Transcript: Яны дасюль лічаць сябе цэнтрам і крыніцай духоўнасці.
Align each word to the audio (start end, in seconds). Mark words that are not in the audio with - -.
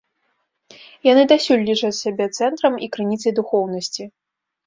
Яны 1.11 1.23
дасюль 1.31 1.65
лічаць 1.67 1.93
сябе 2.03 2.25
цэнтрам 2.39 2.73
і 2.87 2.89
крыніцай 2.97 3.31
духоўнасці. 3.41 4.03